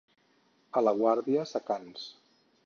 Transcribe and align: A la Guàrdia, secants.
A 0.81 0.83
la 0.85 0.93
Guàrdia, 1.01 1.45
secants. 1.53 2.09